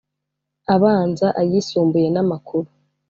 [0.75, 2.67] abanza ayisumbuye n amakuru